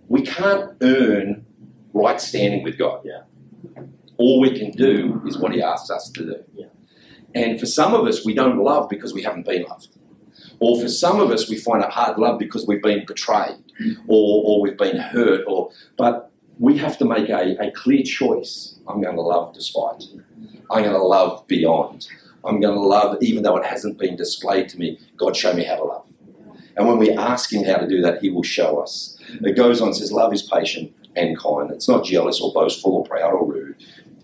[0.08, 1.48] We can't earn
[1.94, 3.02] right standing with God.
[3.04, 3.22] Yeah.
[4.18, 6.44] All we can do is what He asks us to do.
[6.54, 6.68] Yeah.
[7.34, 9.90] And for some of us, we don't love because we haven't been loved.
[10.60, 13.58] Or for some of us, we find it hard to love because we've been betrayed
[14.08, 15.44] or, or we've been hurt.
[15.48, 18.80] Or, but we have to make a, a clear choice.
[18.88, 20.04] I'm going to love despite.
[20.72, 22.08] I'm going to love beyond.
[22.46, 25.00] I'm going to love even though it hasn't been displayed to me.
[25.18, 26.08] God, show me how to love.
[26.78, 29.18] And when we ask Him how to do that, He will show us.
[29.42, 31.72] It goes on, says, Love is patient and kind.
[31.72, 33.76] It's not jealous or boastful or proud or rude.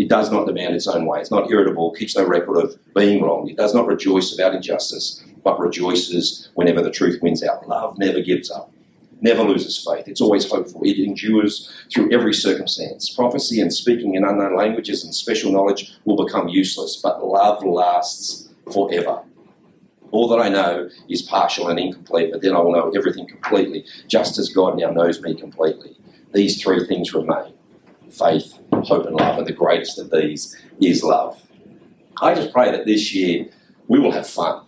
[0.01, 1.19] It does not demand its own way.
[1.19, 3.47] It's not irritable, keeps no record of being wrong.
[3.47, 7.67] It does not rejoice about injustice, but rejoices whenever the truth wins out.
[7.67, 8.73] Love never gives up,
[9.21, 10.07] never loses faith.
[10.07, 10.81] It's always hopeful.
[10.83, 13.13] It endures through every circumstance.
[13.13, 18.49] Prophecy and speaking in unknown languages and special knowledge will become useless, but love lasts
[18.73, 19.21] forever.
[20.09, 23.85] All that I know is partial and incomplete, but then I will know everything completely,
[24.07, 25.95] just as God now knows me completely.
[26.33, 27.53] These three things remain
[28.13, 31.41] faith, hope, and love, and the greatest of these is love.
[32.21, 33.47] I just pray that this year
[33.87, 34.63] we will have fun.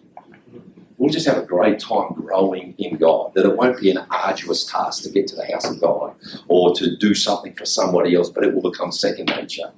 [0.98, 4.66] We'll just have a great time growing in God, that it won't be an arduous
[4.66, 6.16] task to get to the house of God
[6.48, 9.72] or to do something for somebody else, but it will become second nature.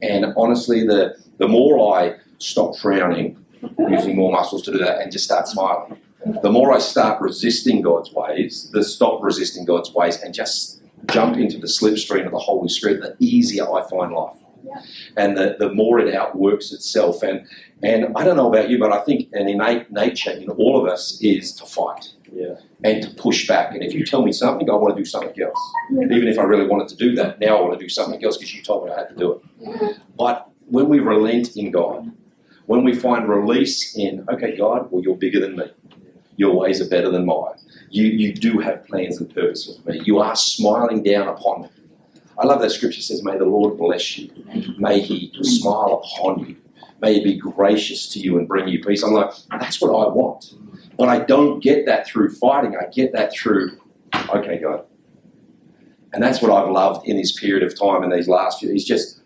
[0.00, 3.44] And honestly, the, the more I stop frowning,
[3.88, 5.98] using more muscles to do that, and just start smiling.
[6.42, 11.36] The more I start resisting God's ways, the stop resisting God's ways and just jump
[11.36, 14.36] into the slipstream of the Holy Spirit, the easier I find life.
[15.16, 17.22] And the, the more it outworks itself.
[17.22, 17.46] And
[17.82, 20.90] and I don't know about you, but I think an innate nature in all of
[20.90, 22.12] us is to fight.
[22.32, 22.54] Yeah.
[22.84, 23.74] And to push back.
[23.74, 25.58] And if you tell me something, I want to do something else.
[25.90, 28.38] Even if I really wanted to do that, now I want to do something else
[28.38, 29.98] because you told me I had to do it.
[30.16, 32.10] But when we relent in God,
[32.66, 35.64] when we find release in, okay, God, well, you're bigger than me.
[36.36, 37.54] Your ways are better than mine.
[37.90, 40.02] You, you do have plans and purpose with me.
[40.04, 41.68] You are smiling down upon me.
[42.38, 44.30] I love that scripture says, May the Lord bless you.
[44.78, 46.56] May he smile upon you.
[47.00, 49.02] May he be gracious to you and bring you peace.
[49.02, 50.54] I'm like, that's what I want.
[50.96, 52.76] But I don't get that through fighting.
[52.76, 53.78] I get that through,
[54.14, 54.84] okay, God.
[56.12, 58.70] And that's what I've loved in this period of time in these last few.
[58.70, 59.20] He's just,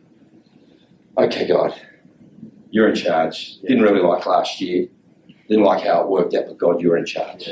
[1.19, 1.79] okay, God,
[2.71, 3.61] you're in charge.
[3.61, 4.89] Didn't really like last year.
[5.49, 7.49] Didn't like how it worked out, but God, you're in charge.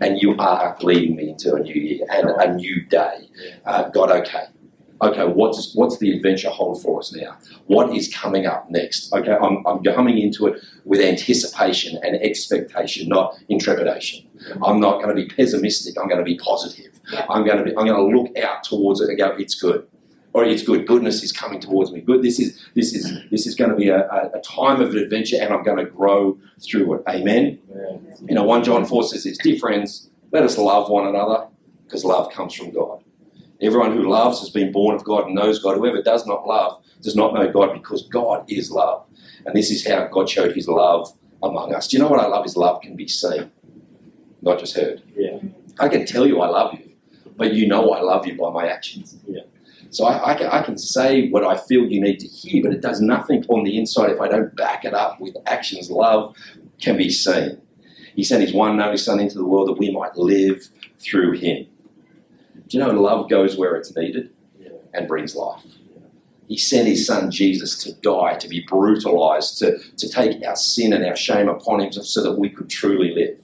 [0.00, 3.28] And you are leading me into a new year and a new day.
[3.64, 4.44] Uh, God, okay.
[5.02, 7.38] Okay, what's what's the adventure hold for us now?
[7.68, 9.10] What is coming up next?
[9.14, 14.28] Okay, I'm, I'm coming into it with anticipation and expectation, not intrepidation.
[14.62, 15.94] I'm not going to be pessimistic.
[15.98, 17.00] I'm going to be positive.
[17.30, 17.70] I'm going to be.
[17.70, 19.86] I'm going to look out towards it and go, it's good
[20.32, 20.86] or it's good.
[20.86, 22.00] Goodness is coming towards me.
[22.00, 22.22] Good.
[22.22, 25.52] This is this is this is going to be a, a, time of adventure, and
[25.52, 27.02] I'm going to grow through it.
[27.08, 27.58] Amen.
[28.26, 31.48] You know, one John four says, "It's dear friends, let us love one another,
[31.84, 33.02] because love comes from God.
[33.60, 35.76] Everyone who loves has been born of God and knows God.
[35.76, 39.06] Whoever does not love does not know God, because God is love,
[39.46, 41.12] and this is how God showed His love
[41.42, 41.88] among us.
[41.88, 42.46] Do you know what I love?
[42.46, 43.50] Is love can be seen,
[44.42, 45.02] not just heard.
[45.16, 45.38] Yeah.
[45.78, 46.90] I can tell you I love you,
[47.36, 49.16] but you know I love you by my actions.
[49.26, 49.42] Yeah.
[49.90, 52.72] So I, I, can, I, can, say what I feel you need to hear, but
[52.72, 55.90] it does nothing on the inside if I don't back it up with actions.
[55.90, 56.36] Love
[56.80, 57.60] can be seen.
[58.14, 60.68] He sent his one and only Son into the world that we might live
[61.00, 61.66] through him.
[62.68, 64.30] Do you know love goes where it's needed
[64.94, 65.64] and brings life?
[66.46, 70.92] He sent his son Jesus to die, to be brutalized, to, to take our sin
[70.92, 73.38] and our shame upon him so that we could truly live.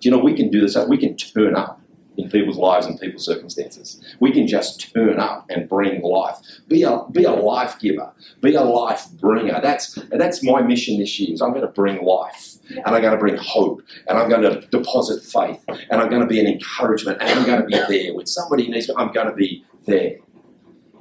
[0.00, 0.76] Do you know we can do this?
[0.86, 1.81] We can turn up
[2.16, 4.00] in people's lives and people's circumstances.
[4.20, 6.36] We can just turn up and bring life.
[6.68, 8.12] Be a be a life giver.
[8.40, 9.60] Be a life bringer.
[9.60, 11.32] That's that's my mission this year.
[11.32, 14.42] Is I'm going to bring life, and I'm going to bring hope, and I'm going
[14.42, 17.76] to deposit faith, and I'm going to be an encouragement, and I'm going to be
[17.88, 18.94] there when somebody needs me.
[18.98, 20.16] I'm going to be there.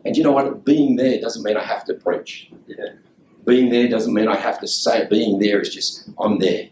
[0.04, 0.66] And you know what?
[0.66, 2.52] Being there doesn't mean I have to preach.
[2.68, 2.94] Yeah.
[3.46, 5.08] Being there doesn't mean I have to say.
[5.10, 6.70] Being there is just I'm there.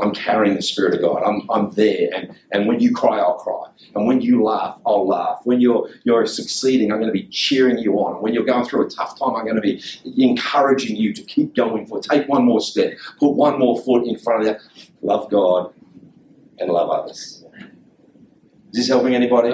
[0.00, 1.22] I'm carrying the Spirit of God.
[1.22, 2.08] I'm, I'm there.
[2.14, 3.66] And, and when you cry, I'll cry.
[3.94, 5.40] And when you laugh, I'll laugh.
[5.44, 8.22] When you're, you're succeeding, I'm going to be cheering you on.
[8.22, 9.82] When you're going through a tough time, I'm going to be
[10.16, 12.04] encouraging you to keep going for it.
[12.04, 12.94] Take one more step.
[13.18, 14.86] Put one more foot in front of you.
[15.02, 15.72] Love God
[16.58, 17.44] and love others.
[18.72, 19.50] Is this helping anybody?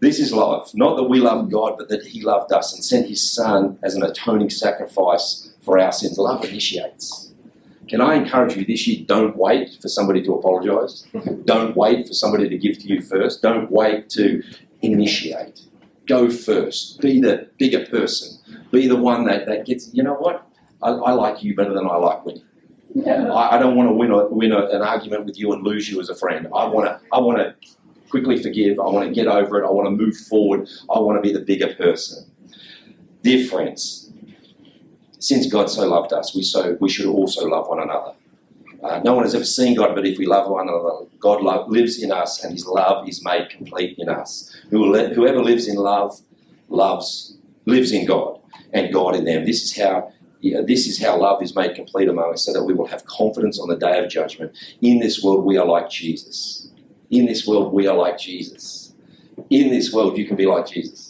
[0.00, 0.70] This is love.
[0.74, 3.94] Not that we love God, but that He loved us and sent His Son as
[3.94, 6.18] an atoning sacrifice for our sins.
[6.18, 7.25] Love initiates.
[7.88, 9.04] Can I encourage you this year?
[9.06, 11.06] Don't wait for somebody to apologise.
[11.44, 13.42] Don't wait for somebody to give to you first.
[13.42, 14.42] Don't wait to
[14.82, 15.60] initiate.
[16.06, 17.00] Go first.
[17.00, 18.38] Be the bigger person.
[18.72, 20.48] Be the one that, that gets, you know what?
[20.82, 22.42] I, I like you better than I like winning.
[22.94, 23.32] Yeah.
[23.32, 25.88] I, I, don't want to win, a, win a, an argument with you and lose
[25.88, 26.46] you as a friend.
[26.54, 27.54] I want to I want to
[28.08, 28.78] quickly forgive.
[28.78, 29.66] I want to get over it.
[29.66, 30.68] I want to move forward.
[30.94, 32.30] I want to be the bigger person.
[33.22, 34.12] Dear friends,
[35.26, 38.12] since God so loved us, we so we should also love one another.
[38.82, 42.00] Uh, no one has ever seen God, but if we love one another, God lives
[42.00, 44.54] in us, and His love is made complete in us.
[44.70, 46.20] Whoever lives in love
[46.68, 48.40] loves lives in God,
[48.72, 49.44] and God in them.
[49.44, 50.12] This is how.
[50.40, 53.04] Yeah, this is how love is made complete among us, so that we will have
[53.06, 54.52] confidence on the day of judgment.
[54.80, 56.68] In this world, we are like Jesus.
[57.10, 58.92] In this world, we are like Jesus.
[59.50, 61.05] In this world, you can be like Jesus.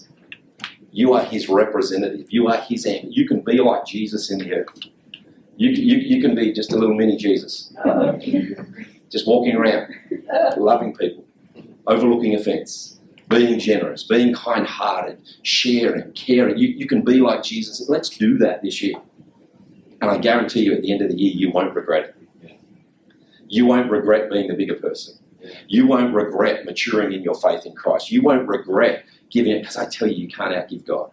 [0.96, 2.28] You are his representative.
[2.30, 2.86] You are his.
[2.86, 4.68] You can be like Jesus in the earth.
[5.58, 7.70] You, you, you can be just a little mini Jesus.
[9.10, 9.94] Just walking around,
[10.56, 11.22] loving people,
[11.86, 16.56] overlooking offence, being generous, being kind hearted, sharing, caring.
[16.56, 17.90] You, you can be like Jesus.
[17.90, 18.96] Let's do that this year.
[20.00, 22.58] And I guarantee you at the end of the year, you won't regret it.
[23.48, 25.18] You won't regret being the bigger person.
[25.68, 28.10] You won't regret maturing in your faith in Christ.
[28.10, 29.04] You won't regret
[29.44, 31.10] it because I tell you, you can't outgive God.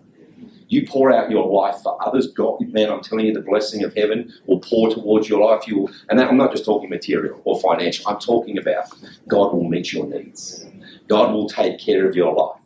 [0.68, 2.28] You pour out your life for others.
[2.28, 5.68] God, man, I'm telling you, the blessing of heaven will pour towards your life.
[5.68, 8.08] You will, and that, I'm not just talking material or financial.
[8.10, 8.86] I'm talking about
[9.28, 10.65] God will meet your needs.
[11.08, 12.60] God will take care of your life.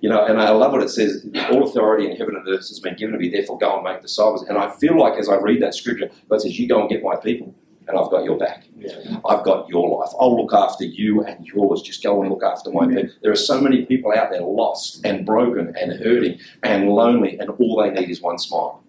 [0.00, 2.78] You know, and I love what it says all authority in heaven and earth has
[2.78, 4.42] been given to me, therefore go and make disciples.
[4.44, 7.02] And I feel like as I read that scripture, God says, You go and get
[7.02, 7.54] my people,
[7.88, 8.64] and I've got your back.
[8.76, 9.18] Yeah.
[9.28, 10.12] I've got your life.
[10.20, 11.82] I'll look after you and yours.
[11.82, 13.08] Just go and look after my people.
[13.22, 17.50] There are so many people out there lost and broken and hurting and lonely, and
[17.50, 18.84] all they need is one smile,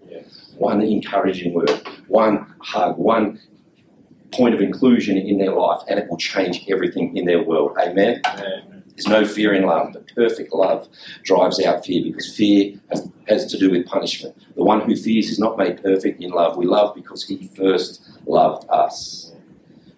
[0.57, 3.39] one encouraging word, one hug, one
[4.31, 7.75] point of inclusion in their life, and it will change everything in their world.
[7.81, 8.21] Amen.
[8.25, 8.78] Amen.
[8.99, 10.89] There's no fear in love, but perfect love
[11.23, 14.35] drives out fear because fear has, has to do with punishment.
[14.57, 16.57] The one who fears is not made perfect in love.
[16.57, 19.31] We love because he first loved us.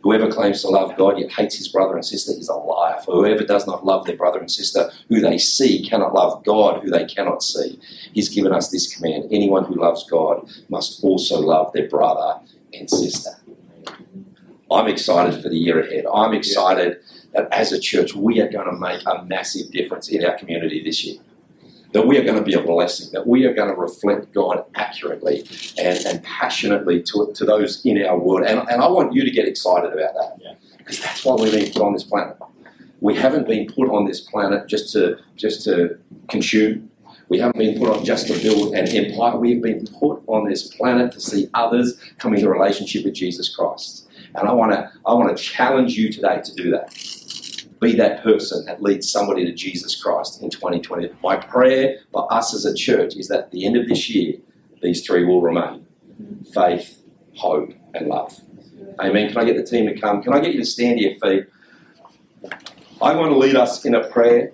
[0.04, 3.00] Whoever claims to love God yet hates his brother and sister is a liar.
[3.04, 6.84] For whoever does not love their brother and sister who they see cannot love God
[6.84, 7.80] who they cannot see.
[8.14, 12.40] He's given us this command anyone who loves God must also love their brother
[12.72, 13.32] and sister.
[14.70, 16.06] I'm excited for the year ahead.
[16.14, 17.00] I'm excited
[17.34, 20.84] that as a church we are going to make a massive difference in our community
[20.84, 21.20] this year.
[21.94, 24.64] That we are going to be a blessing, that we are going to reflect God
[24.76, 25.46] accurately
[25.78, 28.44] and, and passionately to, to those in our world.
[28.48, 30.54] And, and I want you to get excited about that Yeah.
[30.78, 32.38] because that's why we've been put on this planet.
[33.02, 35.98] We haven't been put on this planet just to just to
[36.30, 36.90] consume.
[37.28, 39.38] We haven't been put on just to build an empire.
[39.38, 43.54] We've been put on this planet to see others come into a relationship with Jesus
[43.54, 44.08] Christ.
[44.36, 46.94] And I want to I want to challenge you today to do that.
[47.82, 51.10] Be that person that leads somebody to Jesus Christ in 2020.
[51.24, 54.36] My prayer for us as a church is that at the end of this year,
[54.84, 55.88] these three will remain
[56.54, 57.02] faith,
[57.36, 58.40] hope, and love.
[59.00, 59.30] Amen.
[59.30, 60.22] Can I get the team to come?
[60.22, 61.48] Can I get you to stand to your feet?
[63.02, 64.54] I want to lead us in a prayer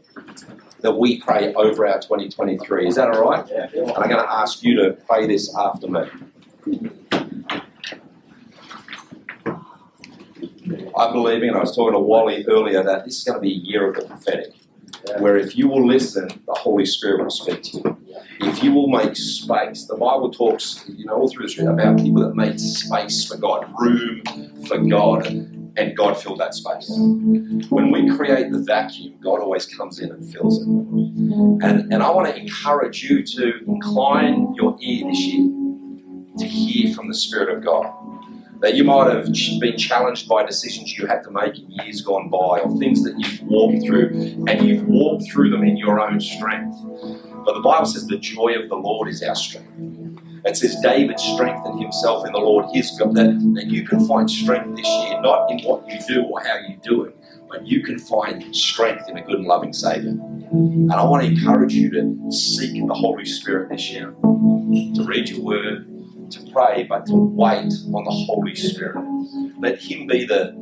[0.80, 2.88] that we pray over our 2023.
[2.88, 3.46] Is that all right?
[3.50, 3.68] Yeah.
[3.74, 6.02] And I'm going to ask you to pray this after me.
[10.98, 13.52] I'm believing, and I was talking to Wally earlier, that this is going to be
[13.52, 14.54] a year of the prophetic,
[15.20, 17.98] where if you will listen, the Holy Spirit will speak to you.
[18.40, 21.98] If you will make space, the Bible talks, you know, all through the scripture about
[21.98, 24.22] people that made space for God, room
[24.68, 26.90] for God, and God filled that space.
[27.70, 30.68] When we create the vacuum, God always comes in and fills it.
[30.68, 35.52] And, and I want to encourage you to incline your ear this year
[36.38, 37.86] to hear from the Spirit of God.
[38.62, 39.26] That you might have
[39.60, 43.14] been challenged by decisions you had to make in years gone by, or things that
[43.18, 46.76] you've walked through, and you've walked through them in your own strength.
[47.46, 49.72] But the Bible says the joy of the Lord is our strength.
[50.46, 53.16] It says David strengthened himself in the Lord his God.
[53.16, 56.58] That, that you can find strength this year, not in what you do or how
[56.68, 57.18] you do it,
[57.50, 60.12] but you can find strength in a good and loving Savior.
[60.12, 65.30] And I want to encourage you to seek the Holy Spirit this year, to read
[65.30, 65.86] your word,
[66.32, 68.98] to pray, but to wait on the Holy Spirit.
[69.60, 70.54] Let Him be the,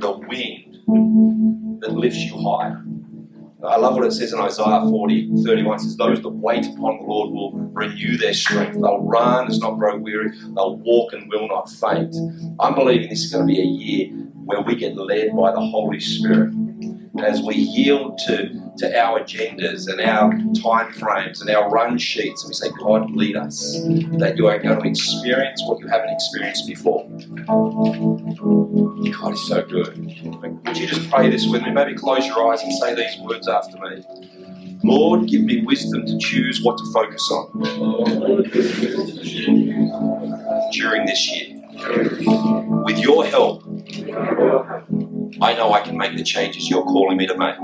[0.00, 2.82] the wind that lifts you higher.
[3.64, 5.76] I love what it says in Isaiah 40, 31.
[5.76, 8.74] It says, Those that wait upon the Lord will renew their strength.
[8.74, 10.30] They'll run and not grow weary.
[10.30, 12.14] They'll walk and will not faint.
[12.60, 14.08] I'm believing this is going to be a year
[14.44, 16.52] where we get led by the Holy Spirit.
[17.24, 18.48] As we yield to,
[18.78, 23.10] to our agendas and our time frames and our run sheets, and we say, God,
[23.10, 23.80] lead us,
[24.18, 27.08] that you are going to experience what you haven't experienced before.
[29.12, 29.96] God is so good.
[30.66, 31.70] Would you just pray this with me?
[31.70, 34.04] Maybe close your eyes and say these words after me.
[34.84, 37.50] Lord, give me wisdom to choose what to focus on
[40.72, 41.62] during this year.
[42.84, 43.64] With your help,
[45.40, 47.56] I know I can make the changes you're calling me to make.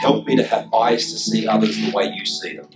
[0.00, 2.68] Help me to have eyes to see others the way you see them.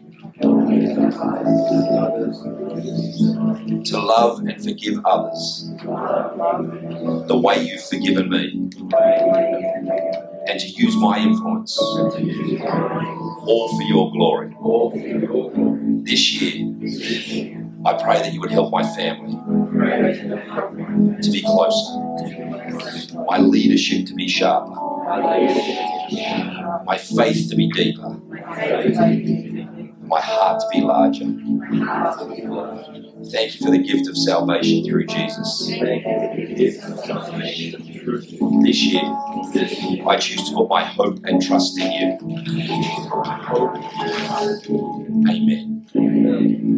[3.85, 5.71] To love and forgive others
[7.27, 8.71] the way you've forgiven me.
[10.47, 14.55] And to use my influence all for your glory.
[16.05, 19.33] This year, I pray that you would help my family
[21.23, 21.95] to be closer,
[23.25, 24.75] my leadership to be sharper,
[26.85, 28.11] my faith to be deeper,
[30.07, 31.25] my heart to be larger.
[33.31, 35.69] Thank you for the gift of salvation through Jesus.
[38.63, 39.01] This year,
[40.07, 42.19] I choose to put my hope and trust in you.
[45.27, 46.78] Amen.